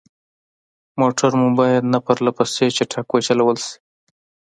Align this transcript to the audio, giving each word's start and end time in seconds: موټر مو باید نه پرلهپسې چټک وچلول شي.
موټر 0.99 1.31
مو 1.39 1.47
باید 1.59 1.83
نه 1.93 1.99
پرلهپسې 2.05 2.65
چټک 2.77 3.07
وچلول 3.11 3.57
شي. 3.65 3.75